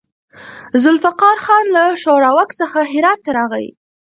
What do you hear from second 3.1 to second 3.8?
ته راغی.